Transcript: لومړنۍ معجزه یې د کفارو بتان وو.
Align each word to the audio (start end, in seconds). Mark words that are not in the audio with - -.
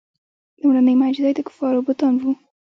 لومړنۍ 0.59 0.95
معجزه 0.99 1.29
یې 1.31 1.35
د 1.37 1.39
کفارو 1.47 1.85
بتان 1.87 2.13
وو. 2.21 2.31